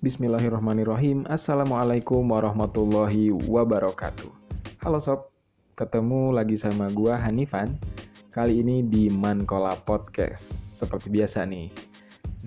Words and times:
Bismillahirrahmanirrahim. 0.00 1.28
Assalamualaikum 1.28 2.24
warahmatullahi 2.24 3.36
wabarakatuh. 3.36 4.32
Halo 4.80 4.96
sob, 4.96 5.28
ketemu 5.76 6.32
lagi 6.32 6.56
sama 6.56 6.88
gua 6.88 7.20
Hanifan. 7.20 7.76
Kali 8.32 8.64
ini 8.64 8.80
di 8.80 9.12
Mankola 9.12 9.76
Podcast 9.76 10.56
Seperti 10.80 11.12
biasa 11.12 11.44
nih. 11.44 11.68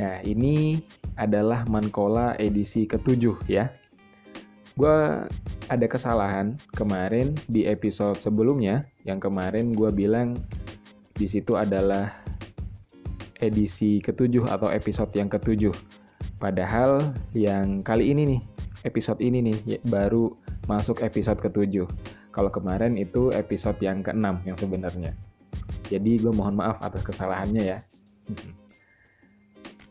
Nah 0.02 0.26
ini 0.26 0.82
adalah 1.14 1.62
Mankola 1.70 2.34
edisi 2.42 2.90
ketujuh 2.90 3.46
ya. 3.46 3.70
Gua 4.74 5.30
ada 5.70 5.86
kesalahan 5.86 6.58
kemarin 6.74 7.38
di 7.46 7.70
episode 7.70 8.18
sebelumnya. 8.18 8.82
Yang 9.06 9.30
kemarin 9.30 9.78
gua 9.78 9.94
bilang 9.94 10.42
di 11.14 11.30
situ 11.30 11.54
adalah 11.54 12.18
edisi 13.38 14.02
ketujuh 14.02 14.50
atau 14.50 14.74
episode 14.74 15.14
yang 15.14 15.30
ketujuh 15.30 16.02
Padahal 16.44 17.16
yang 17.32 17.80
kali 17.88 18.12
ini 18.12 18.36
nih, 18.36 18.42
episode 18.84 19.24
ini 19.24 19.40
nih 19.40 19.58
ya, 19.64 19.80
baru 19.88 20.28
masuk 20.68 21.00
episode 21.00 21.40
ketujuh. 21.40 21.88
Kalau 22.36 22.52
kemarin 22.52 23.00
itu 23.00 23.32
episode 23.32 23.80
yang 23.80 24.04
keenam 24.04 24.44
yang 24.44 24.60
sebenarnya. 24.60 25.16
Jadi 25.88 26.20
gue 26.20 26.36
mohon 26.36 26.60
maaf 26.60 26.84
atas 26.84 27.00
kesalahannya 27.08 27.64
ya. 27.64 27.80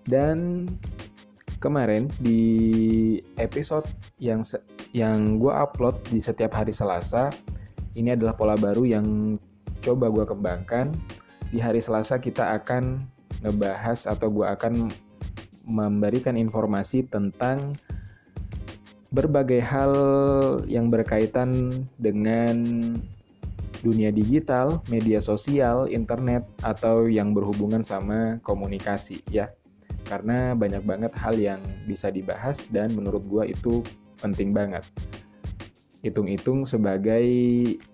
Dan 0.04 0.68
kemarin 1.56 2.12
di 2.20 2.44
episode 3.40 3.88
yang 4.20 4.44
yang 4.92 5.40
gue 5.40 5.54
upload 5.56 6.04
di 6.12 6.20
setiap 6.20 6.52
hari 6.52 6.76
Selasa, 6.76 7.32
ini 7.96 8.12
adalah 8.12 8.36
pola 8.36 8.60
baru 8.60 8.84
yang 8.84 9.40
coba 9.80 10.12
gue 10.12 10.28
kembangkan. 10.28 10.92
Di 11.48 11.64
hari 11.64 11.80
Selasa 11.80 12.20
kita 12.20 12.60
akan 12.60 13.08
ngebahas 13.40 14.04
atau 14.04 14.28
gue 14.28 14.44
akan 14.44 14.92
memberikan 15.66 16.34
informasi 16.34 17.06
tentang 17.06 17.76
berbagai 19.12 19.60
hal 19.60 19.92
yang 20.64 20.88
berkaitan 20.88 21.68
dengan 22.00 22.56
dunia 23.84 24.14
digital, 24.14 24.80
media 24.88 25.18
sosial, 25.18 25.90
internet, 25.90 26.46
atau 26.62 27.10
yang 27.10 27.36
berhubungan 27.36 27.84
sama 27.84 28.40
komunikasi 28.40 29.20
ya. 29.28 29.50
Karena 30.06 30.54
banyak 30.56 30.82
banget 30.86 31.12
hal 31.18 31.34
yang 31.36 31.60
bisa 31.84 32.08
dibahas 32.08 32.56
dan 32.70 32.94
menurut 32.94 33.22
gua 33.28 33.44
itu 33.44 33.84
penting 34.22 34.54
banget. 34.54 34.86
Hitung-hitung 36.02 36.66
sebagai 36.66 37.22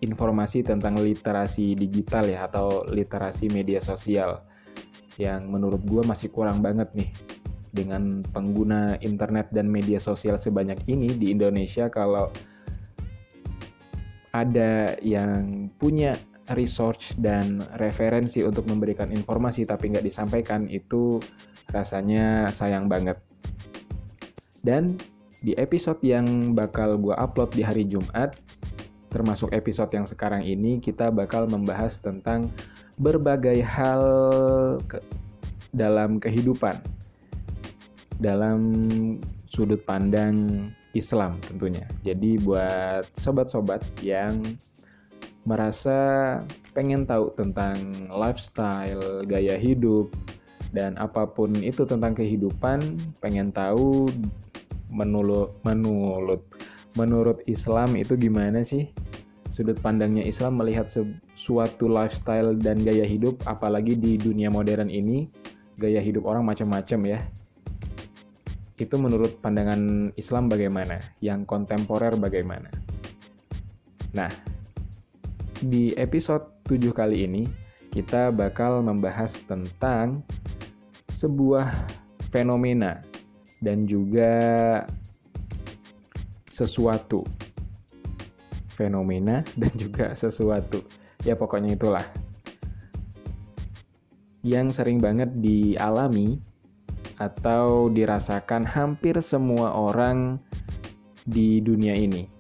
informasi 0.01 0.65
tentang 0.65 0.97
literasi 0.97 1.77
digital 1.77 2.25
ya 2.25 2.49
atau 2.49 2.85
literasi 2.89 3.53
media 3.53 3.85
sosial 3.85 4.45
yang 5.21 5.51
menurut 5.51 5.83
gua 5.85 6.05
masih 6.07 6.31
kurang 6.31 6.63
banget 6.65 6.89
nih 6.95 7.11
dengan 7.73 8.25
pengguna 8.33 8.97
internet 9.05 9.51
dan 9.53 9.69
media 9.69 10.01
sosial 10.01 10.37
sebanyak 10.41 10.79
ini 10.89 11.13
di 11.15 11.33
Indonesia 11.33 11.89
kalau 11.89 12.33
ada 14.33 14.95
yang 15.01 15.69
punya 15.81 16.15
research 16.57 17.13
dan 17.21 17.61
referensi 17.77 18.41
untuk 18.41 18.65
memberikan 18.69 19.13
informasi 19.13 19.69
tapi 19.69 19.93
nggak 19.93 20.07
disampaikan 20.07 20.65
itu 20.69 21.21
rasanya 21.73 22.49
sayang 22.49 22.89
banget. 22.89 23.21
Dan 24.65 24.97
di 25.45 25.53
episode 25.55 26.01
yang 26.03 26.57
bakal 26.57 26.97
gue 26.99 27.15
upload 27.15 27.53
di 27.53 27.63
hari 27.63 27.85
Jumat, 27.85 28.37
termasuk 29.13 29.53
episode 29.53 29.93
yang 29.93 30.09
sekarang 30.09 30.43
ini, 30.43 30.81
kita 30.81 31.13
bakal 31.13 31.47
membahas 31.47 32.01
tentang 32.01 32.51
berbagai 32.99 33.63
hal 33.63 34.03
ke 34.91 34.99
dalam 35.71 36.19
kehidupan 36.19 36.81
dalam 38.19 38.61
sudut 39.51 39.81
pandang 39.87 40.69
Islam 40.93 41.39
tentunya. 41.47 41.87
Jadi 42.03 42.39
buat 42.43 43.07
sobat-sobat 43.19 43.83
yang 44.03 44.43
merasa 45.47 46.41
pengen 46.77 47.09
tahu 47.09 47.33
tentang 47.39 48.11
lifestyle, 48.13 49.25
gaya 49.25 49.57
hidup, 49.57 50.13
dan 50.75 50.99
apa 51.01 51.25
pun 51.25 51.55
itu 51.65 51.89
tentang 51.89 52.13
kehidupan, 52.13 53.01
pengen 53.25 53.49
tahu 53.55 54.13
menurut 54.93 55.53
menurut 55.65 56.43
menurut 56.97 57.39
Islam 57.45 57.95
itu 57.95 58.17
gimana 58.17 58.65
sih 58.65 58.89
sudut 59.53 59.77
pandangnya 59.83 60.25
Islam 60.25 60.57
melihat 60.57 60.89
suatu 61.37 61.87
lifestyle 61.91 62.57
dan 62.57 62.81
gaya 62.83 63.05
hidup 63.05 63.39
apalagi 63.45 63.99
di 63.99 64.17
dunia 64.17 64.49
modern 64.49 64.89
ini 64.89 65.29
gaya 65.79 66.01
hidup 66.01 66.25
orang 66.25 66.47
macam-macam 66.47 67.01
ya 67.05 67.21
itu 68.79 68.95
menurut 68.95 69.43
pandangan 69.43 70.15
Islam 70.15 70.47
bagaimana? 70.47 71.03
Yang 71.19 71.51
kontemporer 71.51 72.15
bagaimana? 72.15 72.71
Nah, 74.15 74.31
di 75.59 75.91
episode 75.99 76.63
7 76.71 76.95
kali 76.95 77.27
ini 77.27 77.43
kita 77.91 78.31
bakal 78.31 78.79
membahas 78.87 79.35
tentang 79.51 80.23
sebuah 81.11 81.75
fenomena 82.31 83.03
dan 83.59 83.83
juga 83.91 84.31
sesuatu. 86.47 87.27
Fenomena 88.79 89.43
dan 89.59 89.75
juga 89.75 90.15
sesuatu. 90.15 90.87
Ya 91.27 91.35
pokoknya 91.35 91.75
itulah. 91.75 92.07
Yang 94.47 94.79
sering 94.79 95.03
banget 95.03 95.35
dialami 95.35 96.39
atau 97.19 97.91
dirasakan 97.91 98.63
hampir 98.63 99.19
semua 99.19 99.75
orang 99.75 100.39
di 101.27 101.59
dunia 101.59 101.93
ini. 101.99 102.31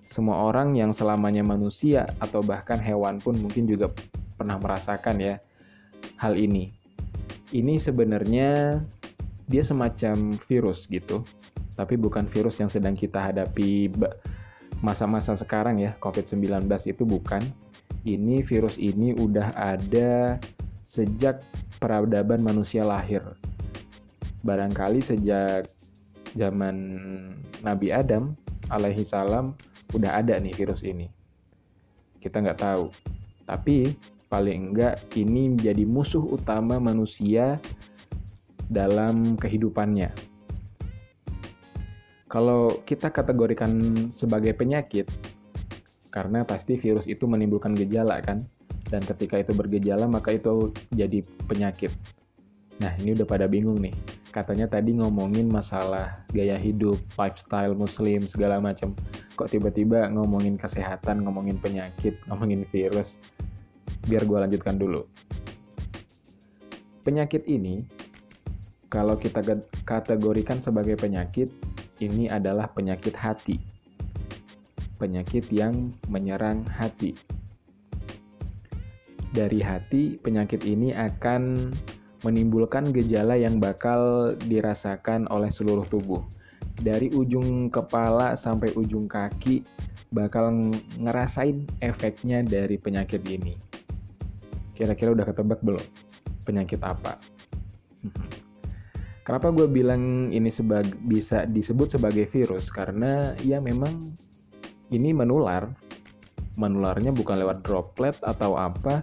Semua 0.00 0.44
orang 0.44 0.76
yang 0.76 0.92
selamanya 0.92 1.40
manusia 1.44 2.04
atau 2.20 2.44
bahkan 2.44 2.76
hewan 2.76 3.16
pun 3.16 3.36
mungkin 3.40 3.64
juga 3.64 3.88
pernah 4.36 4.60
merasakan 4.60 5.20
ya 5.20 5.34
hal 6.20 6.36
ini. 6.36 6.72
Ini 7.52 7.76
sebenarnya 7.76 8.80
dia 9.48 9.62
semacam 9.64 10.36
virus 10.48 10.88
gitu, 10.88 11.20
tapi 11.76 12.00
bukan 12.00 12.24
virus 12.28 12.60
yang 12.60 12.72
sedang 12.72 12.96
kita 12.96 13.20
hadapi 13.20 13.92
masa-masa 14.80 15.36
sekarang 15.36 15.80
ya, 15.80 15.92
COVID-19 16.00 16.64
itu 16.88 17.04
bukan. 17.04 17.44
Ini 18.02 18.42
virus 18.42 18.80
ini 18.82 19.14
udah 19.14 19.54
ada 19.54 20.40
sejak 20.92 21.40
peradaban 21.80 22.44
manusia 22.44 22.84
lahir. 22.84 23.24
Barangkali 24.44 25.00
sejak 25.00 25.64
zaman 26.36 26.76
Nabi 27.64 27.88
Adam 27.88 28.36
alaihi 28.68 29.00
salam 29.00 29.56
udah 29.96 30.20
ada 30.20 30.36
nih 30.36 30.52
virus 30.52 30.84
ini. 30.84 31.08
Kita 32.20 32.44
nggak 32.44 32.60
tahu. 32.60 32.92
Tapi 33.48 33.96
paling 34.28 34.76
enggak 34.76 35.00
ini 35.16 35.56
menjadi 35.56 35.84
musuh 35.88 36.20
utama 36.28 36.76
manusia 36.76 37.56
dalam 38.68 39.40
kehidupannya. 39.40 40.12
Kalau 42.28 42.84
kita 42.84 43.08
kategorikan 43.12 43.72
sebagai 44.12 44.56
penyakit, 44.56 45.08
karena 46.12 46.44
pasti 46.44 46.76
virus 46.80 47.04
itu 47.04 47.28
menimbulkan 47.28 47.76
gejala 47.76 48.24
kan, 48.24 48.40
dan 48.92 49.00
ketika 49.00 49.40
itu 49.40 49.56
bergejala 49.56 50.04
maka 50.04 50.36
itu 50.36 50.68
jadi 50.92 51.24
penyakit. 51.48 51.88
Nah 52.84 52.92
ini 53.00 53.16
udah 53.16 53.24
pada 53.24 53.48
bingung 53.48 53.80
nih. 53.80 53.96
Katanya 54.28 54.68
tadi 54.68 54.96
ngomongin 54.96 55.48
masalah 55.48 56.24
gaya 56.32 56.60
hidup, 56.60 57.00
lifestyle 57.16 57.72
muslim, 57.72 58.28
segala 58.28 58.60
macam. 58.60 58.92
Kok 59.36 59.48
tiba-tiba 59.48 60.08
ngomongin 60.12 60.60
kesehatan, 60.60 61.24
ngomongin 61.24 61.56
penyakit, 61.56 62.16
ngomongin 62.28 62.68
virus. 62.68 63.16
Biar 64.08 64.24
gue 64.28 64.38
lanjutkan 64.40 64.76
dulu. 64.76 65.04
Penyakit 67.04 67.44
ini, 67.44 67.84
kalau 68.88 69.20
kita 69.20 69.44
kategorikan 69.84 70.64
sebagai 70.64 70.96
penyakit, 70.96 71.52
ini 72.00 72.32
adalah 72.32 72.72
penyakit 72.72 73.12
hati. 73.12 73.60
Penyakit 74.96 75.44
yang 75.52 75.92
menyerang 76.08 76.64
hati 76.72 77.12
dari 79.32 79.64
hati, 79.64 80.20
penyakit 80.20 80.68
ini 80.68 80.92
akan 80.92 81.72
menimbulkan 82.22 82.92
gejala 82.94 83.34
yang 83.34 83.58
bakal 83.58 84.32
dirasakan 84.46 85.26
oleh 85.32 85.50
seluruh 85.50 85.88
tubuh. 85.88 86.22
Dari 86.78 87.10
ujung 87.10 87.68
kepala 87.72 88.38
sampai 88.38 88.70
ujung 88.78 89.10
kaki 89.10 89.64
bakal 90.12 90.52
ngerasain 91.00 91.64
efeknya 91.80 92.44
dari 92.44 92.76
penyakit 92.76 93.24
ini. 93.26 93.56
Kira-kira 94.76 95.16
udah 95.16 95.26
ketebak 95.26 95.60
belum? 95.64 95.84
Penyakit 96.44 96.80
apa? 96.84 97.16
Kenapa 99.26 99.54
gue 99.54 99.70
bilang 99.70 100.34
ini 100.34 100.50
sebag 100.50 100.84
bisa 101.06 101.46
disebut 101.46 101.96
sebagai 101.96 102.26
virus? 102.28 102.68
Karena 102.68 103.32
ya 103.40 103.62
memang 103.62 103.96
ini 104.92 105.14
menular. 105.14 105.70
Menularnya 106.52 107.16
bukan 107.16 107.40
lewat 107.40 107.64
droplet 107.64 108.12
atau 108.20 108.60
apa, 108.60 109.00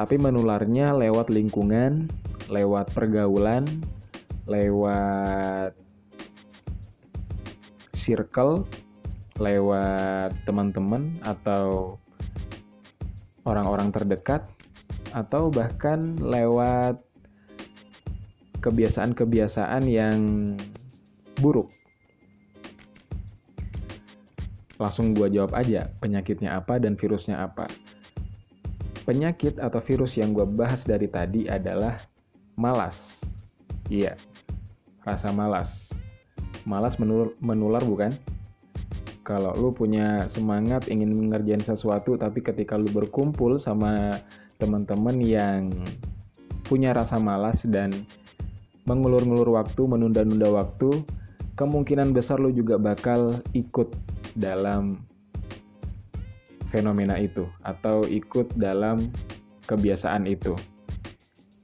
tapi 0.00 0.16
menularnya 0.16 0.96
lewat 0.96 1.28
lingkungan, 1.28 2.08
lewat 2.48 2.88
pergaulan, 2.96 3.68
lewat 4.48 5.76
circle 8.00 8.64
lewat 9.40 10.32
teman-teman 10.44 11.16
atau 11.24 11.96
orang-orang 13.44 13.92
terdekat 13.92 14.44
atau 15.12 15.52
bahkan 15.52 16.16
lewat 16.20 17.00
kebiasaan-kebiasaan 18.60 19.84
yang 19.88 20.18
buruk. 21.40 21.68
Langsung 24.76 25.12
gue 25.12 25.28
jawab 25.28 25.56
aja 25.56 25.88
penyakitnya 26.00 26.56
apa 26.56 26.76
dan 26.80 26.96
virusnya 26.96 27.40
apa. 27.40 27.68
Penyakit 29.10 29.58
atau 29.58 29.82
virus 29.82 30.14
yang 30.14 30.30
gue 30.30 30.46
bahas 30.46 30.86
dari 30.86 31.10
tadi 31.10 31.50
adalah 31.50 31.98
malas. 32.54 33.18
Iya, 33.90 34.14
rasa 35.02 35.34
malas. 35.34 35.90
Malas 36.62 36.94
menular, 37.02 37.34
menular 37.42 37.82
bukan? 37.82 38.14
kalau 39.30 39.54
lu 39.54 39.70
punya 39.70 40.26
semangat 40.26 40.90
ingin 40.90 41.14
mengerjain 41.14 41.62
sesuatu 41.62 42.18
tapi 42.18 42.42
ketika 42.42 42.74
lu 42.74 42.90
berkumpul 42.90 43.62
sama 43.62 44.18
teman-teman 44.58 45.22
yang 45.22 45.70
punya 46.66 46.90
rasa 46.90 47.22
malas 47.22 47.62
dan 47.62 47.94
mengulur-ngulur 48.90 49.54
waktu, 49.54 49.86
menunda-nunda 49.86 50.50
waktu, 50.50 51.06
kemungkinan 51.54 52.10
besar 52.10 52.42
lu 52.42 52.50
juga 52.50 52.74
bakal 52.74 53.38
ikut 53.54 53.94
dalam 54.34 54.98
fenomena 56.70 57.18
itu 57.18 57.44
atau 57.66 58.06
ikut 58.06 58.54
dalam 58.56 59.10
kebiasaan 59.66 60.24
itu. 60.30 60.54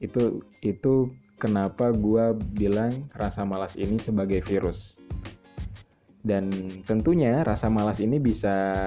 Itu 0.03 0.43
itu 0.61 1.09
kenapa 1.39 1.95
gua 1.95 2.35
bilang 2.55 3.09
rasa 3.15 3.47
malas 3.47 3.79
ini 3.79 3.97
sebagai 3.97 4.43
virus. 4.43 4.93
Dan 6.27 6.51
tentunya 6.83 7.41
rasa 7.47 7.71
malas 7.71 8.03
ini 8.03 8.19
bisa 8.19 8.83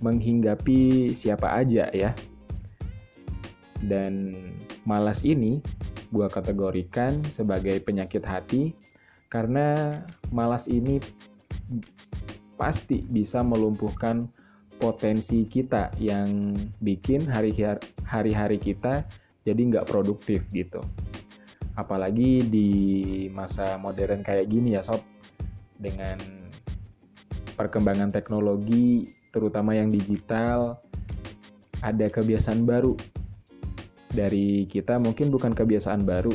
menghinggapi 0.00 1.12
siapa 1.12 1.60
aja 1.60 1.92
ya. 1.92 2.16
Dan 3.84 4.34
malas 4.88 5.20
ini 5.20 5.60
gue 6.08 6.24
kategorikan 6.32 7.20
sebagai 7.28 7.76
penyakit 7.84 8.24
hati 8.24 8.72
karena 9.28 10.00
malas 10.32 10.64
ini 10.64 10.96
pasti 12.56 13.04
bisa 13.04 13.44
melumpuhkan 13.44 14.32
potensi 14.78 15.44
kita 15.44 15.90
yang 15.98 16.54
bikin 16.78 17.26
hari-hari 17.28 18.56
kita 18.56 19.02
jadi 19.42 19.58
nggak 19.58 19.90
produktif 19.90 20.46
gitu. 20.54 20.78
Apalagi 21.78 22.42
di 22.46 22.70
masa 23.30 23.78
modern 23.78 24.22
kayak 24.26 24.50
gini 24.50 24.74
ya 24.74 24.82
sob, 24.82 25.02
dengan 25.78 26.18
perkembangan 27.54 28.10
teknologi, 28.10 29.06
terutama 29.30 29.74
yang 29.78 29.94
digital, 29.94 30.82
ada 31.82 32.06
kebiasaan 32.10 32.66
baru 32.66 32.98
dari 34.10 34.66
kita. 34.66 34.98
Mungkin 34.98 35.30
bukan 35.30 35.54
kebiasaan 35.54 36.02
baru, 36.02 36.34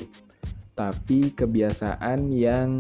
tapi 0.80 1.36
kebiasaan 1.36 2.32
yang 2.32 2.80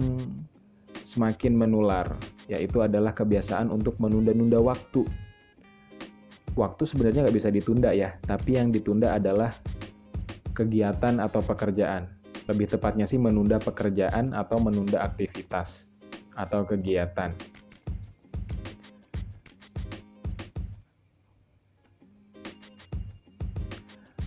semakin 1.04 1.60
menular, 1.60 2.08
yaitu 2.48 2.80
adalah 2.80 3.12
kebiasaan 3.12 3.70
untuk 3.70 4.00
menunda-nunda 4.00 4.64
waktu. 4.64 5.04
Waktu 6.54 6.86
sebenarnya 6.86 7.26
nggak 7.26 7.38
bisa 7.38 7.50
ditunda 7.50 7.90
ya, 7.98 8.14
tapi 8.22 8.62
yang 8.62 8.70
ditunda 8.70 9.18
adalah 9.18 9.50
kegiatan 10.54 11.18
atau 11.18 11.42
pekerjaan. 11.42 12.06
Lebih 12.46 12.78
tepatnya 12.78 13.10
sih 13.10 13.18
menunda 13.18 13.58
pekerjaan 13.58 14.38
atau 14.38 14.62
menunda 14.62 15.02
aktivitas 15.02 15.90
atau 16.38 16.62
kegiatan. 16.62 17.34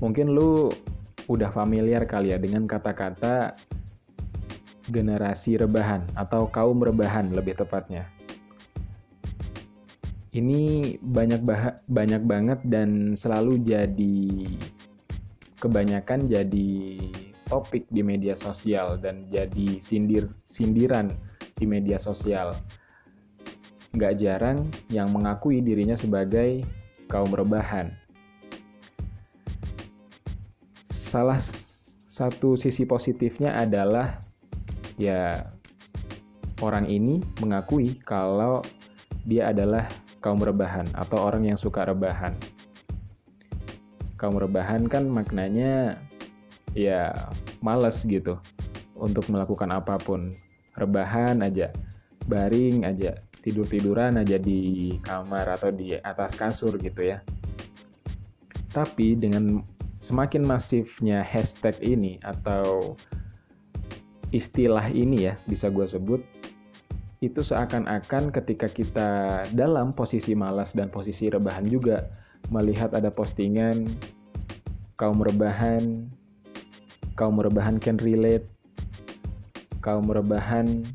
Mungkin 0.02 0.34
lu 0.34 0.68
udah 1.30 1.50
familiar 1.54 2.04
kali 2.10 2.34
ya 2.34 2.38
dengan 2.42 2.66
kata-kata 2.66 3.54
generasi 4.90 5.58
rebahan 5.58 6.02
atau 6.14 6.46
kaum 6.50 6.78
rebahan 6.82 7.30
lebih 7.30 7.58
tepatnya. 7.58 8.15
Ini 10.36 10.60
banyak 11.00 11.40
bah 11.48 11.80
banyak 11.88 12.22
banget 12.28 12.60
dan 12.68 13.16
selalu 13.16 13.64
jadi 13.64 14.44
kebanyakan 15.56 16.28
jadi 16.28 17.00
topik 17.48 17.88
di 17.88 18.04
media 18.04 18.36
sosial 18.36 19.00
dan 19.00 19.24
jadi 19.32 19.80
sindir 19.80 20.28
sindiran 20.44 21.08
di 21.56 21.64
media 21.64 21.96
sosial. 21.96 22.52
Nggak 23.96 24.20
jarang 24.20 24.68
yang 24.92 25.08
mengakui 25.08 25.64
dirinya 25.64 25.96
sebagai 25.96 26.60
kaum 27.08 27.32
rebahan 27.32 27.96
salah 31.16 31.40
satu 32.12 32.60
sisi 32.60 32.84
positifnya 32.84 33.56
adalah 33.56 34.20
ya 35.00 35.48
orang 36.60 36.84
ini 36.92 37.24
mengakui 37.40 37.96
kalau 38.04 38.60
dia 39.24 39.48
adalah 39.48 39.88
kaum 40.20 40.40
rebahan 40.40 40.86
atau 40.96 41.20
orang 41.22 41.48
yang 41.52 41.58
suka 41.58 41.86
rebahan. 41.86 42.32
Kaum 44.16 44.40
rebahan 44.40 44.88
kan 44.88 45.04
maknanya 45.08 46.00
ya 46.72 47.12
males 47.60 48.04
gitu 48.04 48.40
untuk 48.96 49.28
melakukan 49.28 49.68
apa 49.72 50.00
pun. 50.00 50.32
Rebahan 50.76 51.40
aja, 51.40 51.72
baring 52.28 52.84
aja, 52.84 53.16
tidur-tiduran 53.40 54.20
aja 54.20 54.36
di 54.36 54.92
kamar 55.00 55.56
atau 55.56 55.72
di 55.72 55.96
atas 55.96 56.36
kasur 56.36 56.76
gitu 56.76 57.00
ya. 57.00 57.24
Tapi 58.72 59.16
dengan 59.16 59.64
semakin 60.04 60.44
masifnya 60.44 61.24
hashtag 61.24 61.74
ini 61.80 62.20
atau 62.20 62.94
istilah 64.34 64.90
ini 64.92 65.32
ya 65.32 65.34
bisa 65.48 65.72
gue 65.72 65.86
sebut 65.88 66.20
itu 67.26 67.42
seakan-akan 67.42 68.30
ketika 68.30 68.70
kita 68.70 69.10
dalam 69.52 69.90
posisi 69.90 70.32
malas 70.32 70.70
dan 70.72 70.88
posisi 70.88 71.26
rebahan 71.26 71.66
juga 71.66 72.06
melihat 72.54 72.94
ada 72.94 73.10
postingan 73.10 73.86
kaum 74.94 75.18
rebahan 75.20 76.06
kaum 77.18 77.36
rebahan 77.42 77.82
can 77.82 77.98
relate 77.98 78.46
kaum 79.82 80.06
rebahan 80.06 80.86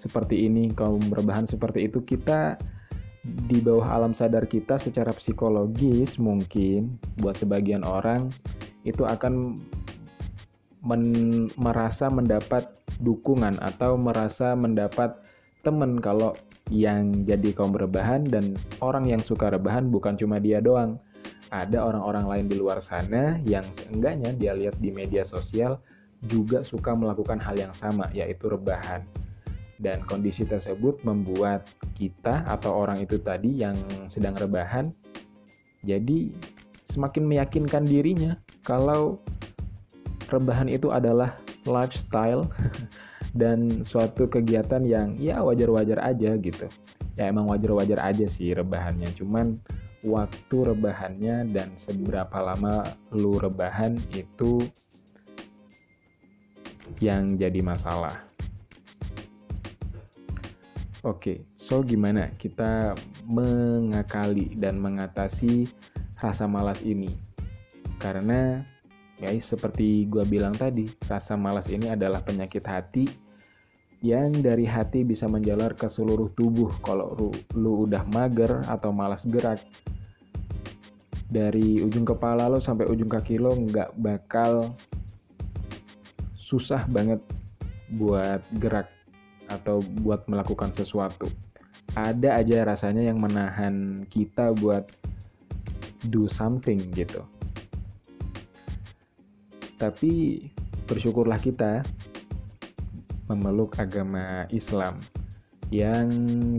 seperti 0.00 0.48
ini 0.48 0.72
kaum 0.72 1.00
rebahan 1.12 1.44
seperti 1.44 1.88
itu 1.88 2.00
kita 2.04 2.56
di 3.24 3.60
bawah 3.60 4.00
alam 4.00 4.16
sadar 4.16 4.48
kita 4.48 4.80
secara 4.80 5.12
psikologis 5.12 6.16
mungkin 6.16 6.96
buat 7.20 7.36
sebagian 7.36 7.84
orang 7.84 8.32
itu 8.88 9.04
akan 9.04 9.60
men 10.80 11.04
merasa 11.60 12.08
mendapat 12.08 12.79
dukungan 13.00 13.56
atau 13.60 13.96
merasa 13.96 14.52
mendapat 14.54 15.16
teman 15.60 16.00
kalau 16.00 16.32
yang 16.70 17.26
jadi 17.26 17.50
kaum 17.52 17.74
rebahan 17.74 18.22
dan 18.24 18.54
orang 18.78 19.08
yang 19.10 19.20
suka 19.20 19.50
rebahan 19.50 19.90
bukan 19.90 20.14
cuma 20.16 20.38
dia 20.38 20.62
doang. 20.62 20.96
Ada 21.50 21.82
orang-orang 21.82 22.24
lain 22.30 22.46
di 22.46 22.56
luar 22.62 22.78
sana 22.78 23.42
yang 23.42 23.66
seenggaknya 23.74 24.30
dia 24.38 24.54
lihat 24.54 24.78
di 24.78 24.94
media 24.94 25.26
sosial 25.26 25.82
juga 26.22 26.62
suka 26.62 26.94
melakukan 26.94 27.42
hal 27.42 27.58
yang 27.58 27.74
sama 27.74 28.06
yaitu 28.14 28.46
rebahan 28.46 29.02
dan 29.80 30.04
kondisi 30.04 30.44
tersebut 30.44 31.00
membuat 31.02 31.64
kita 31.96 32.44
atau 32.44 32.76
orang 32.84 33.00
itu 33.00 33.16
tadi 33.16 33.64
yang 33.64 33.74
sedang 34.12 34.36
rebahan 34.36 34.92
jadi 35.80 36.28
semakin 36.84 37.24
meyakinkan 37.24 37.88
dirinya 37.88 38.36
kalau 38.60 39.16
rebahan 40.28 40.68
itu 40.68 40.92
adalah 40.92 41.40
lifestyle 41.68 42.48
dan 43.40 43.84
suatu 43.86 44.26
kegiatan 44.26 44.82
yang 44.82 45.14
ya 45.20 45.42
wajar-wajar 45.44 46.00
aja 46.02 46.34
gitu. 46.40 46.66
Ya 47.18 47.28
emang 47.28 47.46
wajar-wajar 47.50 48.00
aja 48.00 48.26
sih 48.26 48.54
rebahannya. 48.56 49.12
Cuman 49.14 49.60
waktu 50.00 50.56
rebahannya 50.72 51.52
dan 51.52 51.68
seberapa 51.76 52.40
lama 52.40 52.88
lu 53.12 53.36
rebahan 53.36 54.00
itu 54.16 54.64
yang 56.98 57.38
jadi 57.38 57.60
masalah. 57.62 58.26
Oke, 61.00 61.48
so 61.56 61.80
gimana 61.80 62.28
kita 62.36 62.92
mengakali 63.24 64.52
dan 64.52 64.76
mengatasi 64.76 65.64
rasa 66.20 66.44
malas 66.44 66.84
ini? 66.84 67.16
Karena 67.96 68.60
ya 69.20 69.30
seperti 69.36 70.08
gue 70.08 70.24
bilang 70.24 70.56
tadi, 70.56 70.88
rasa 71.04 71.36
malas 71.36 71.68
ini 71.68 71.92
adalah 71.92 72.24
penyakit 72.24 72.64
hati 72.64 73.04
yang 74.00 74.32
dari 74.40 74.64
hati 74.64 75.04
bisa 75.04 75.28
menjalar 75.28 75.76
ke 75.76 75.84
seluruh 75.84 76.32
tubuh 76.32 76.72
kalau 76.80 77.12
lu, 77.20 77.28
lu 77.52 77.84
udah 77.84 78.00
mager 78.08 78.64
atau 78.64 78.96
malas 78.96 79.28
gerak 79.28 79.60
dari 81.28 81.84
ujung 81.84 82.08
kepala 82.08 82.48
lo 82.48 82.58
sampai 82.58 82.88
ujung 82.88 83.12
kaki 83.12 83.36
lo 83.36 83.52
nggak 83.54 83.92
bakal 84.00 84.72
susah 86.34 86.82
banget 86.88 87.20
buat 87.94 88.42
gerak 88.58 88.90
atau 89.46 89.84
buat 90.02 90.24
melakukan 90.26 90.74
sesuatu. 90.74 91.30
ada 91.98 92.38
aja 92.38 92.62
rasanya 92.62 93.10
yang 93.10 93.18
menahan 93.18 94.06
kita 94.06 94.54
buat 94.54 94.86
do 96.06 96.30
something 96.30 96.78
gitu. 96.94 97.26
Tapi 99.80 100.44
bersyukurlah 100.84 101.40
kita 101.40 101.80
memeluk 103.32 103.80
agama 103.80 104.44
Islam 104.52 105.00
yang 105.72 106.10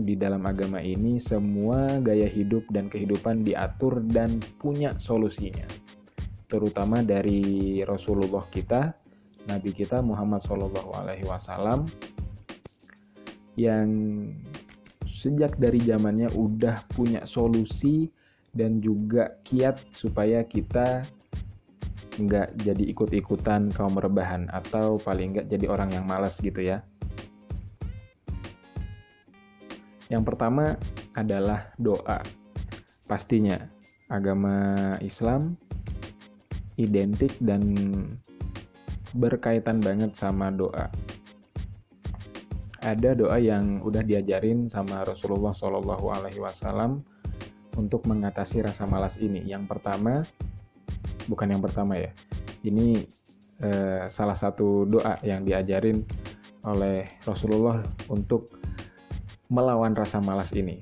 di 0.08 0.16
dalam 0.16 0.42
agama 0.48 0.80
ini 0.80 1.20
semua 1.20 2.00
gaya 2.02 2.26
hidup 2.26 2.66
dan 2.72 2.88
kehidupan 2.90 3.44
diatur 3.46 4.02
dan 4.10 4.42
punya 4.58 4.96
solusinya. 4.96 5.68
Terutama 6.48 7.04
dari 7.04 7.84
Rasulullah 7.84 8.48
kita, 8.48 8.90
Nabi 9.46 9.70
kita 9.70 10.00
Muhammad 10.00 10.42
Shallallahu 10.42 10.90
Alaihi 10.96 11.28
Wasallam 11.28 11.86
yang 13.60 13.88
sejak 15.04 15.60
dari 15.60 15.78
zamannya 15.84 16.32
udah 16.32 16.82
punya 16.96 17.28
solusi 17.28 18.08
dan 18.56 18.80
juga 18.80 19.36
kiat 19.44 19.76
supaya 19.92 20.40
kita 20.44 21.04
nggak 22.26 22.62
jadi 22.62 22.84
ikut-ikutan 22.94 23.72
kaum 23.74 23.98
rebahan 23.98 24.46
atau 24.52 24.98
paling 25.00 25.34
nggak 25.34 25.46
jadi 25.50 25.66
orang 25.70 25.90
yang 25.94 26.04
malas 26.06 26.38
gitu 26.38 26.62
ya. 26.62 26.82
Yang 30.12 30.22
pertama 30.28 30.76
adalah 31.16 31.72
doa. 31.80 32.20
Pastinya 33.08 33.56
agama 34.12 34.96
Islam 35.00 35.56
identik 36.76 37.36
dan 37.40 37.62
berkaitan 39.16 39.80
banget 39.80 40.16
sama 40.16 40.48
doa. 40.52 40.88
Ada 42.82 43.14
doa 43.14 43.38
yang 43.38 43.78
udah 43.84 44.02
diajarin 44.02 44.66
sama 44.66 45.06
Rasulullah 45.06 45.54
Wasallam 45.54 47.04
untuk 47.78 48.04
mengatasi 48.10 48.64
rasa 48.64 48.84
malas 48.84 49.16
ini. 49.22 49.46
Yang 49.46 49.70
pertama, 49.70 50.26
bukan 51.26 51.52
yang 51.52 51.62
pertama 51.62 51.98
ya. 51.98 52.10
Ini 52.62 53.02
eh, 53.62 54.02
salah 54.10 54.38
satu 54.38 54.86
doa 54.86 55.18
yang 55.26 55.42
diajarin 55.42 56.02
oleh 56.62 57.06
Rasulullah 57.26 57.82
untuk 58.06 58.50
melawan 59.50 59.92
rasa 59.92 60.22
malas 60.22 60.54
ini. 60.54 60.80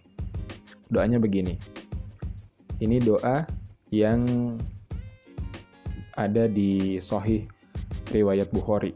Doanya 0.93 1.19
begini. 1.19 1.57
Ini 2.81 2.97
doa 3.01 3.45
yang 3.91 4.25
ada 6.15 6.47
di 6.47 7.01
Sahih 7.01 7.49
riwayat 8.13 8.53
Bukhari. 8.53 8.93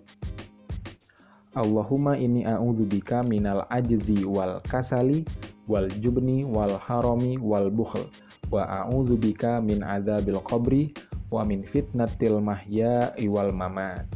Allahumma 1.55 2.19
inni 2.19 2.43
a'udzubika 2.43 3.23
minal 3.23 3.63
ajzi 3.71 4.27
wal 4.27 4.59
kasali 4.67 5.23
wal 5.71 5.87
jubni 6.03 6.43
wal 6.43 6.75
harami 6.83 7.39
wal 7.39 7.71
bukhl 7.71 8.03
wa 8.51 8.67
a'udzubika 8.67 9.63
min 9.63 9.87
adzabil 9.87 10.35
qabri 10.43 10.91
wa 11.35 11.43
min 11.43 11.67
fitnatil 11.67 12.39
mahya 12.39 13.11
wal 13.27 13.51
mamat. 13.51 14.07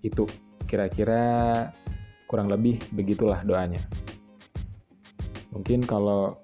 Itu 0.00 0.24
kira-kira 0.64 1.68
kurang 2.28 2.48
lebih 2.48 2.80
begitulah 2.92 3.44
doanya. 3.44 3.80
Mungkin 5.52 5.84
kalau 5.84 6.36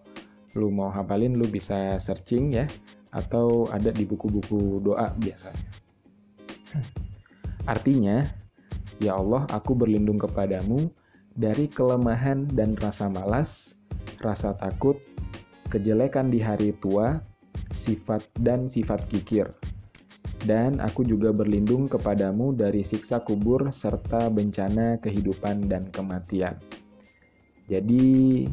lu 0.56 0.70
mau 0.70 0.88
hafalin 0.88 1.36
lu 1.36 1.44
bisa 1.50 1.98
searching 2.00 2.56
ya 2.56 2.66
atau 3.14 3.68
ada 3.70 3.94
di 3.94 4.02
buku-buku 4.08 4.82
doa 4.82 5.14
biasanya. 5.20 5.70
Artinya, 7.64 8.26
ya 8.98 9.16
Allah, 9.16 9.46
aku 9.48 9.72
berlindung 9.72 10.18
kepadamu 10.18 10.90
dari 11.32 11.70
kelemahan 11.70 12.44
dan 12.52 12.76
rasa 12.76 13.08
malas, 13.08 13.72
rasa 14.20 14.52
takut, 14.58 14.98
kejelekan 15.70 16.28
di 16.28 16.42
hari 16.42 16.74
tua, 16.82 17.22
sifat 17.74 18.22
dan 18.40 18.70
sifat 18.70 19.04
kikir. 19.10 19.50
Dan 20.44 20.80
aku 20.80 21.04
juga 21.04 21.32
berlindung 21.32 21.90
kepadamu 21.90 22.54
dari 22.56 22.84
siksa 22.86 23.20
kubur 23.20 23.68
serta 23.72 24.32
bencana 24.32 25.00
kehidupan 25.00 25.68
dan 25.68 25.88
kematian. 25.92 26.56
Jadi, 27.64 28.44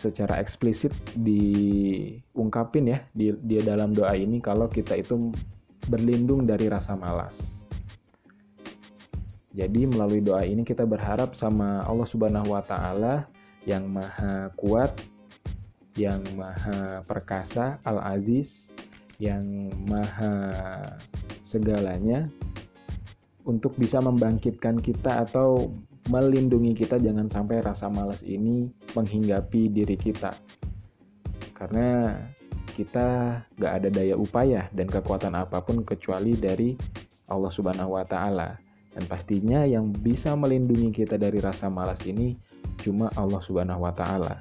secara 0.00 0.40
eksplisit 0.40 0.96
diungkapin 1.12 2.88
ya 2.88 2.98
di, 3.12 3.36
di 3.44 3.60
dalam 3.60 3.92
doa 3.92 4.16
ini 4.16 4.40
kalau 4.40 4.64
kita 4.64 4.96
itu 4.96 5.28
berlindung 5.92 6.48
dari 6.48 6.72
rasa 6.72 6.96
malas. 6.96 7.60
Jadi 9.50 9.84
melalui 9.84 10.24
doa 10.24 10.46
ini 10.46 10.64
kita 10.64 10.88
berharap 10.88 11.36
sama 11.36 11.84
Allah 11.84 12.08
Subhanahu 12.08 12.54
wa 12.54 12.62
taala 12.64 13.28
yang 13.68 13.84
maha 13.90 14.48
kuat, 14.56 14.94
yang 15.98 16.22
maha 16.38 17.02
perkasa, 17.06 17.80
Al-Aziz, 17.82 18.70
yang 19.18 19.70
maha 19.90 20.80
segalanya 21.42 22.24
untuk 23.44 23.74
bisa 23.76 23.98
membangkitkan 23.98 24.78
kita 24.78 25.26
atau 25.26 25.74
melindungi 26.08 26.72
kita 26.72 26.96
jangan 26.96 27.28
sampai 27.28 27.60
rasa 27.60 27.90
malas 27.90 28.24
ini 28.24 28.70
menghinggapi 28.96 29.68
diri 29.68 29.96
kita. 29.98 30.32
Karena 31.52 32.16
kita 32.72 33.40
gak 33.60 33.72
ada 33.82 33.88
daya 33.92 34.16
upaya 34.16 34.72
dan 34.72 34.88
kekuatan 34.88 35.36
apa 35.36 35.60
pun 35.60 35.84
kecuali 35.84 36.32
dari 36.32 36.72
Allah 37.28 37.52
Subhanahu 37.52 38.00
wa 38.00 38.04
Ta'ala. 38.06 38.56
Dan 38.90 39.04
pastinya 39.06 39.62
yang 39.68 39.92
bisa 39.92 40.34
melindungi 40.34 40.90
kita 40.90 41.20
dari 41.20 41.38
rasa 41.38 41.70
malas 41.70 42.02
ini 42.08 42.34
cuma 42.80 43.12
Allah 43.14 43.38
Subhanahu 43.44 43.84
wa 43.84 43.92
Ta'ala, 43.94 44.40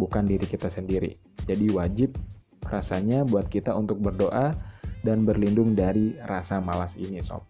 bukan 0.00 0.24
diri 0.24 0.48
kita 0.48 0.72
sendiri. 0.72 1.20
Jadi, 1.44 1.68
wajib 1.68 2.16
rasanya 2.64 3.28
buat 3.28 3.52
kita 3.52 3.76
untuk 3.76 4.00
berdoa 4.00 4.56
dan 5.04 5.28
berlindung 5.28 5.76
dari 5.76 6.16
rasa 6.24 6.56
malas 6.64 6.96
ini, 6.96 7.20
sob. 7.20 7.44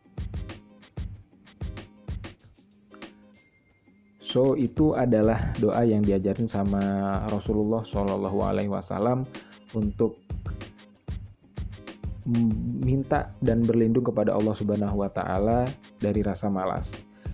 So 4.31 4.55
itu 4.55 4.95
adalah 4.95 5.51
doa 5.59 5.83
yang 5.83 6.07
diajarin 6.07 6.47
sama 6.47 6.79
Rasulullah 7.35 7.83
Shallallahu 7.83 8.39
Alaihi 8.47 8.71
Wasallam 8.71 9.27
untuk 9.75 10.23
minta 12.87 13.35
dan 13.43 13.67
berlindung 13.67 14.07
kepada 14.07 14.31
Allah 14.31 14.55
Subhanahu 14.55 15.03
Wa 15.03 15.11
Taala 15.11 15.67
dari 15.99 16.23
rasa 16.23 16.47
malas. 16.47 16.87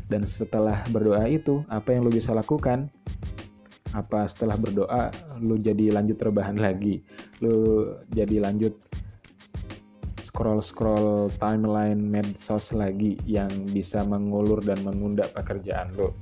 Dan 0.08 0.25
setelah 0.25 0.88
berdoa 0.88 1.28
itu, 1.28 1.61
apa 1.68 1.92
yang 1.92 2.08
lo 2.08 2.11
bisa 2.14 2.32
lakukan? 2.32 2.88
Apa 3.96 4.28
setelah 4.28 4.60
berdoa, 4.60 5.08
lo 5.40 5.56
jadi 5.56 5.88
lanjut 5.88 6.20
rebahan 6.20 6.60
lagi? 6.60 7.00
Lo 7.40 7.96
jadi 8.12 8.44
lanjut 8.44 8.76
scroll-scroll 10.20 11.32
timeline 11.40 11.96
medsos 11.96 12.76
lagi 12.76 13.16
yang 13.24 13.48
bisa 13.72 14.04
mengulur 14.04 14.60
dan 14.60 14.84
menunda 14.84 15.24
pekerjaan 15.32 15.96
lo? 15.96 16.12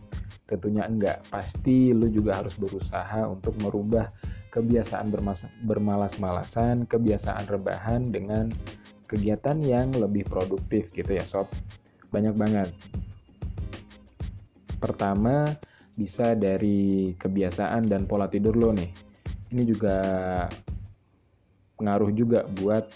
Tentunya 0.46 0.86
enggak. 0.86 1.26
Pasti 1.26 1.90
lu 1.90 2.06
juga 2.06 2.38
harus 2.38 2.54
berusaha 2.54 3.26
untuk 3.26 3.58
merubah 3.58 4.06
kebiasaan 4.54 5.10
bermalas-malasan, 5.66 6.86
kebiasaan 6.86 7.50
rebahan 7.50 8.06
dengan 8.14 8.54
kegiatan 9.10 9.58
yang 9.66 9.90
lebih 9.98 10.22
produktif 10.30 10.94
gitu 10.94 11.10
ya 11.10 11.26
sob. 11.26 11.50
Banyak 12.14 12.38
banget. 12.38 12.70
Pertama, 14.78 15.58
bisa 15.94 16.34
dari 16.34 17.14
kebiasaan 17.14 17.86
dan 17.86 18.06
pola 18.10 18.26
tidur 18.26 18.58
lo 18.58 18.70
nih. 18.74 18.90
Ini 19.54 19.62
juga 19.62 19.96
pengaruh 21.78 22.10
juga 22.10 22.46
buat 22.58 22.86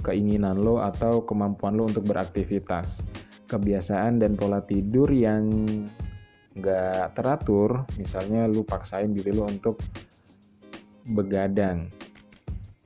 keinginan 0.00 0.60
lo 0.60 0.80
atau 0.80 1.24
kemampuan 1.24 1.76
lo 1.76 1.88
untuk 1.88 2.08
beraktivitas 2.08 3.00
kebiasaan 3.50 4.22
dan 4.22 4.38
pola 4.38 4.62
tidur 4.62 5.10
yang 5.10 5.66
nggak 6.54 7.18
teratur, 7.18 7.82
misalnya 7.98 8.46
lu 8.46 8.62
paksain 8.62 9.10
diri 9.10 9.34
lu 9.34 9.42
untuk 9.42 9.82
begadang, 11.10 11.90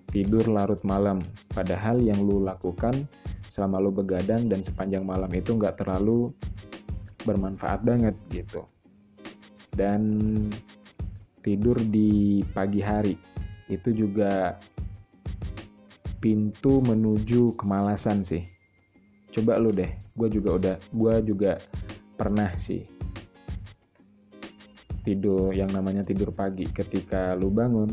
tidur 0.09 0.49
larut 0.49 0.81
malam, 0.81 1.21
padahal 1.53 2.01
yang 2.01 2.17
lu 2.25 2.41
lakukan 2.41 3.05
selama 3.53 3.77
lu 3.77 3.93
begadang 3.93 4.49
dan 4.49 4.65
sepanjang 4.65 5.05
malam 5.05 5.29
itu 5.37 5.53
nggak 5.53 5.85
terlalu 5.85 6.33
bermanfaat 7.25 7.81
banget 7.83 8.15
gitu. 8.31 8.69
Dan 9.75 10.01
tidur 11.43 11.77
di 11.77 12.41
pagi 12.55 12.81
hari 12.81 13.17
itu 13.67 13.91
juga 13.91 14.55
pintu 16.23 16.81
menuju 16.85 17.59
kemalasan 17.59 18.23
sih. 18.23 18.45
Coba 19.35 19.59
lu 19.59 19.75
deh 19.75 19.91
gue 20.15 20.29
juga 20.31 20.51
udah 20.55 20.77
gue 20.95 21.15
juga 21.27 21.59
pernah 22.15 22.55
sih 22.55 22.87
tidur 25.05 25.53
yang 25.53 25.69
namanya 25.75 26.07
tidur 26.07 26.33
pagi. 26.33 26.65
Ketika 26.71 27.35
lu 27.35 27.51
bangun 27.51 27.93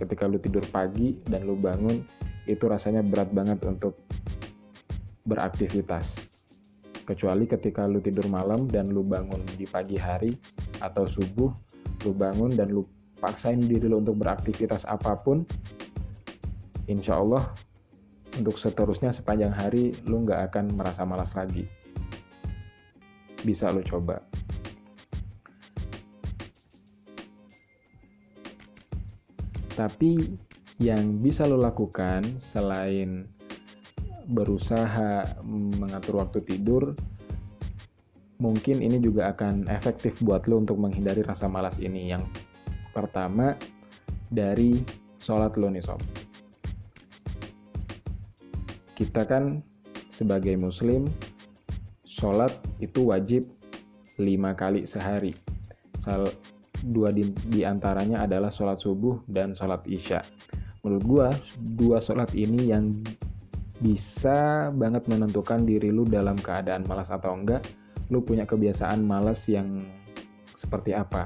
ketika 0.00 0.24
lu 0.24 0.40
tidur 0.40 0.64
pagi 0.72 1.16
dan 1.28 1.44
lu 1.44 1.56
bangun 1.56 2.00
itu 2.48 2.64
rasanya 2.64 3.04
berat 3.04 3.28
banget 3.36 3.60
untuk 3.68 4.00
beraktivitas 5.28 6.29
kecuali 7.04 7.48
ketika 7.48 7.84
lu 7.88 7.98
tidur 7.98 8.26
malam 8.30 8.68
dan 8.70 8.92
lu 8.92 9.02
bangun 9.02 9.40
di 9.58 9.66
pagi 9.66 9.98
hari 9.98 10.36
atau 10.80 11.04
subuh 11.08 11.50
lu 12.06 12.12
bangun 12.16 12.54
dan 12.54 12.72
lu 12.72 12.86
paksain 13.20 13.60
diri 13.60 13.88
lu 13.88 14.00
untuk 14.00 14.16
beraktivitas 14.16 14.88
apa 14.88 15.16
pun 15.20 15.44
insya 16.88 17.20
Allah 17.20 17.52
untuk 18.38 18.56
seterusnya 18.56 19.10
sepanjang 19.10 19.50
hari 19.50 19.92
lu 20.06 20.22
nggak 20.22 20.50
akan 20.52 20.74
merasa 20.78 21.02
malas 21.02 21.34
lagi. 21.34 21.66
Bisa 23.42 23.72
lu 23.74 23.82
coba. 23.82 24.22
Tapi 29.74 30.36
yang 30.76 31.24
bisa 31.24 31.48
lo 31.48 31.56
lakukan 31.56 32.20
selain 32.52 33.24
berusaha 34.28 35.40
mengatur 35.46 36.20
waktu 36.20 36.44
tidur 36.44 36.92
mungkin 38.40 38.80
ini 38.80 38.96
juga 38.98 39.30
akan 39.36 39.68
efektif 39.68 40.16
buat 40.24 40.48
lo 40.48 40.64
untuk 40.64 40.80
menghindari 40.80 41.20
rasa 41.20 41.46
malas 41.46 41.76
ini. 41.76 42.08
Yang 42.08 42.24
pertama 42.96 43.54
dari 44.32 44.80
sholat 45.20 45.54
lo 45.60 45.68
nih 45.68 45.84
sob. 45.84 46.00
Kita 48.96 49.28
kan 49.28 49.60
sebagai 50.08 50.56
muslim 50.56 51.08
sholat 52.08 52.52
itu 52.80 53.12
wajib 53.12 53.44
lima 54.16 54.56
kali 54.56 54.88
sehari. 54.88 55.36
Dua 56.80 57.12
di, 57.12 57.28
di 57.52 57.60
adalah 57.60 58.48
sholat 58.48 58.80
subuh 58.80 59.20
dan 59.28 59.52
sholat 59.52 59.84
isya. 59.84 60.24
Menurut 60.80 61.04
gua 61.04 61.28
dua 61.76 62.00
sholat 62.00 62.32
ini 62.32 62.72
yang 62.72 63.04
bisa 63.80 64.68
banget 64.76 65.08
menentukan 65.08 65.64
diri 65.64 65.88
lu 65.88 66.04
dalam 66.04 66.36
keadaan 66.36 66.84
malas 66.84 67.08
atau 67.08 67.32
enggak 67.32 67.64
lu 68.12 68.20
punya 68.20 68.44
kebiasaan 68.44 69.00
malas 69.00 69.48
yang 69.48 69.88
seperti 70.52 70.92
apa? 70.92 71.24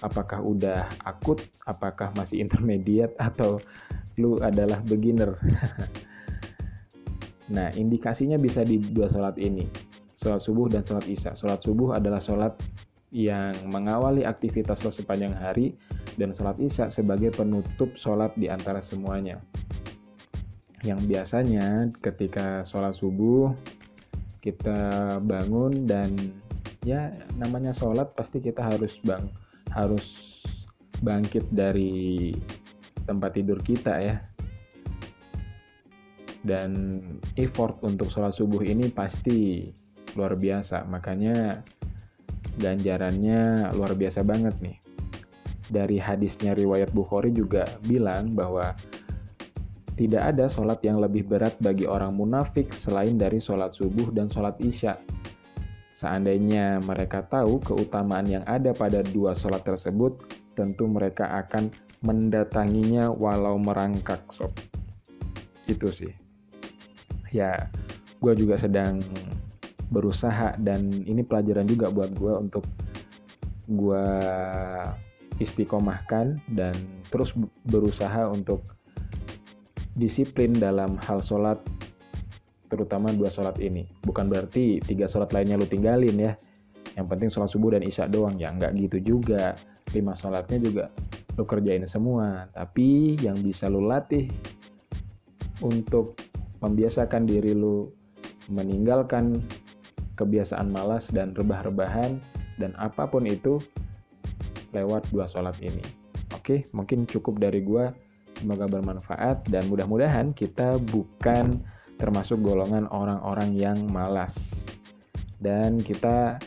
Apakah 0.00 0.40
udah 0.40 0.88
akut? 1.04 1.44
Apakah 1.68 2.16
masih 2.16 2.40
intermediate? 2.44 3.12
Atau 3.20 3.60
lu 4.16 4.40
adalah 4.40 4.80
beginner? 4.80 5.36
Nah 7.50 7.74
indikasinya 7.74 8.38
bisa 8.38 8.62
di 8.62 8.78
dua 8.78 9.10
sholat 9.10 9.34
ini. 9.34 9.66
Sholat 10.14 10.38
subuh 10.38 10.70
dan 10.70 10.86
sholat 10.86 11.10
isya. 11.10 11.34
Sholat 11.34 11.58
subuh 11.58 11.98
adalah 11.98 12.22
sholat 12.22 12.54
yang 13.10 13.50
mengawali 13.66 14.22
aktivitas 14.22 14.86
lo 14.86 14.94
sepanjang 14.94 15.34
hari 15.34 15.74
dan 16.14 16.30
sholat 16.30 16.62
isya 16.62 16.86
sebagai 16.86 17.34
penutup 17.34 17.90
sholat 17.98 18.30
di 18.38 18.46
antara 18.46 18.78
semuanya. 18.78 19.42
Yang 20.80 21.00
biasanya 21.08 21.88
ketika 22.00 22.64
sholat 22.64 22.96
subuh 22.96 23.52
kita 24.40 25.20
bangun 25.20 25.84
dan 25.84 26.16
ya 26.80 27.12
namanya 27.36 27.76
sholat 27.76 28.16
pasti 28.16 28.40
kita 28.40 28.64
harus 28.64 28.96
bang 29.04 29.28
harus 29.76 30.40
bangkit 31.04 31.44
dari 31.52 32.32
tempat 33.04 33.36
tidur 33.36 33.60
kita 33.60 34.00
ya 34.00 34.16
dan 36.40 37.04
effort 37.36 37.84
untuk 37.84 38.08
sholat 38.08 38.32
subuh 38.32 38.64
ini 38.64 38.88
pasti 38.88 39.68
luar 40.16 40.40
biasa 40.40 40.88
makanya 40.88 41.60
ganjarannya 42.60 43.72
luar 43.76 43.96
biasa 43.96 44.20
banget 44.24 44.56
nih. 44.60 44.76
Dari 45.70 46.02
hadisnya 46.02 46.56
riwayat 46.56 46.90
Bukhari 46.90 47.30
juga 47.30 47.62
bilang 47.86 48.34
bahwa 48.34 48.74
tidak 50.00 50.32
ada 50.32 50.48
sholat 50.48 50.80
yang 50.80 50.96
lebih 50.96 51.28
berat 51.28 51.60
bagi 51.60 51.84
orang 51.84 52.16
munafik 52.16 52.72
selain 52.72 53.20
dari 53.20 53.36
sholat 53.36 53.76
subuh 53.76 54.08
dan 54.08 54.32
sholat 54.32 54.56
isya. 54.64 54.96
Seandainya 55.92 56.80
mereka 56.80 57.20
tahu 57.28 57.60
keutamaan 57.60 58.24
yang 58.24 58.40
ada 58.48 58.72
pada 58.72 59.04
dua 59.04 59.36
sholat 59.36 59.60
tersebut, 59.60 60.16
tentu 60.56 60.88
mereka 60.88 61.28
akan 61.44 61.68
mendatanginya 62.00 63.12
walau 63.12 63.60
merangkak 63.60 64.24
sob. 64.32 64.48
Itu 65.68 65.92
sih. 65.92 66.16
Ya, 67.28 67.68
gue 68.24 68.32
juga 68.32 68.56
sedang 68.56 69.04
berusaha 69.92 70.56
dan 70.56 70.88
ini 71.04 71.20
pelajaran 71.20 71.68
juga 71.68 71.92
buat 71.92 72.08
gue 72.16 72.32
untuk 72.40 72.64
gue 73.68 74.06
istiqomahkan 75.44 76.40
dan 76.56 76.72
terus 77.12 77.36
berusaha 77.68 78.32
untuk 78.32 78.64
disiplin 80.00 80.56
dalam 80.56 80.96
hal 81.04 81.20
sholat 81.20 81.60
terutama 82.72 83.12
dua 83.12 83.28
sholat 83.28 83.60
ini. 83.60 83.84
Bukan 84.00 84.32
berarti 84.32 84.80
tiga 84.80 85.04
sholat 85.04 85.36
lainnya 85.36 85.60
lu 85.60 85.68
tinggalin 85.68 86.16
ya. 86.16 86.32
Yang 86.96 87.06
penting 87.12 87.28
sholat 87.28 87.50
subuh 87.52 87.76
dan 87.76 87.84
isya 87.84 88.08
doang. 88.08 88.40
Ya 88.40 88.48
nggak 88.48 88.72
gitu 88.80 88.98
juga. 89.04 89.52
Lima 89.92 90.16
sholatnya 90.16 90.58
juga 90.62 90.84
lu 91.36 91.44
kerjain 91.44 91.84
semua. 91.84 92.48
Tapi 92.56 93.20
yang 93.20 93.36
bisa 93.44 93.68
lu 93.68 93.84
latih 93.84 94.30
untuk 95.60 96.16
membiasakan 96.64 97.28
diri 97.28 97.52
lu 97.52 97.92
meninggalkan 98.48 99.38
kebiasaan 100.16 100.68
malas 100.68 101.08
dan 101.12 101.32
rebah-rebahan 101.32 102.20
dan 102.60 102.76
apa 102.76 103.08
pun 103.08 103.24
itu 103.24 103.56
lewat 104.76 105.08
dua 105.10 105.24
sholat 105.24 105.56
ini. 105.64 105.82
Oke, 106.36 106.62
mungkin 106.76 107.08
cukup 107.08 107.40
dari 107.40 107.64
gua. 107.64 107.90
Semoga 108.40 108.64
bermanfaat 108.64 109.44
dan 109.52 109.68
mudah-mudahan 109.68 110.32
kita 110.32 110.80
bukan 110.88 111.60
termasuk 112.00 112.40
golongan 112.40 112.88
orang-orang 112.88 113.52
yang 113.52 113.76
malas. 113.92 114.64
Dan 115.36 115.76
kita 115.84 116.40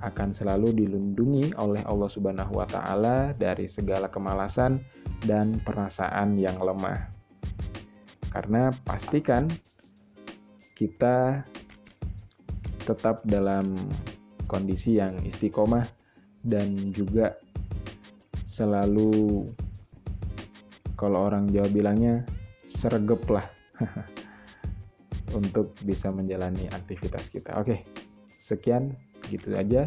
akan 0.00 0.32
selalu 0.32 0.72
dilindungi 0.72 1.52
oleh 1.60 1.84
Allah 1.84 2.08
Subhanahu 2.08 2.56
wa 2.56 2.64
taala 2.64 3.36
dari 3.36 3.68
segala 3.68 4.08
kemalasan 4.08 4.80
dan 5.28 5.60
perasaan 5.60 6.40
yang 6.40 6.56
lemah. 6.56 7.12
Karena 8.32 8.72
pastikan 8.88 9.44
kita 10.72 11.44
tetap 12.88 13.20
dalam 13.28 13.76
kondisi 14.48 14.96
yang 14.96 15.20
istiqomah 15.20 15.84
dan 16.40 16.96
juga 16.96 17.36
selalu 18.48 19.44
kalau 20.96 21.28
orang 21.28 21.52
Jawa 21.52 21.68
bilangnya 21.68 22.24
sergep 22.66 23.22
lah 23.28 23.46
untuk 25.38 25.76
bisa 25.84 26.08
menjalani 26.08 26.66
aktivitas 26.72 27.28
kita. 27.28 27.60
Oke, 27.60 27.84
sekian 28.26 28.96
gitu 29.28 29.52
aja. 29.54 29.86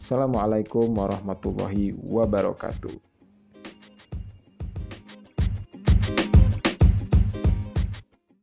Assalamualaikum 0.00 0.90
warahmatullahi 0.96 1.94
wabarakatuh. 1.94 3.11